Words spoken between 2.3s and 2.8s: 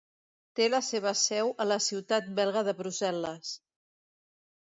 belga de